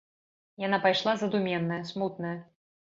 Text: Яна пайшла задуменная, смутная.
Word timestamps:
Яна 0.63 0.79
пайшла 0.87 1.13
задуменная, 1.21 1.81
смутная. 1.93 2.37